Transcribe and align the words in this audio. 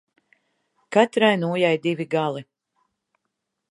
Katrai 0.97 1.31
nūjai 1.43 1.71
divi 1.87 2.11
gali. 2.17 2.47